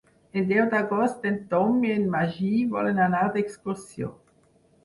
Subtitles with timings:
[0.39, 4.11] El deu d'agost en Tom i en Magí volen anar d'excursió.